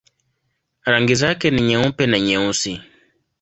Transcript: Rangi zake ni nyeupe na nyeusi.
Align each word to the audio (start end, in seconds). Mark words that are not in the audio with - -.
Rangi 0.85 1.15
zake 1.15 1.51
ni 1.51 1.61
nyeupe 1.61 2.07
na 2.07 2.19
nyeusi. 2.19 2.81